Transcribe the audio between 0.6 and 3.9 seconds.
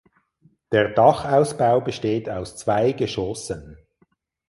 Der Dachausbau besteht aus zwei Geschossen.